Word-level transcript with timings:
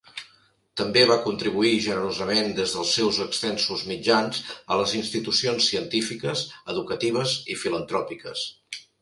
També 0.79 1.01
va 1.09 1.17
contribuir 1.25 1.73
generosament 1.87 2.49
des 2.59 2.73
dels 2.77 2.93
seus 2.99 3.19
extensos 3.25 3.83
mitjans 3.91 4.41
a 4.73 4.79
les 4.81 4.97
institucions 5.01 5.69
científiques, 5.75 6.43
educatives 6.75 7.37
i 7.57 7.61
filantròpiques. 7.67 8.49